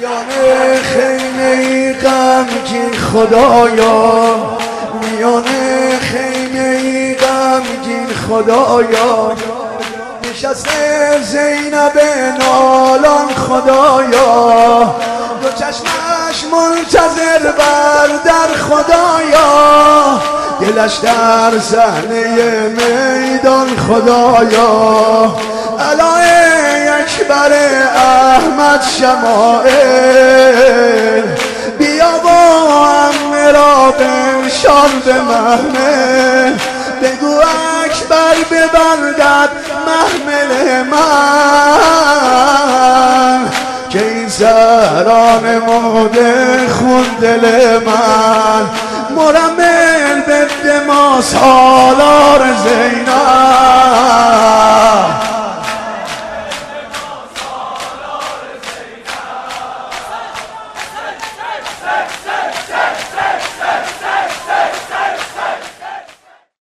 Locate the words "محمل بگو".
35.12-37.40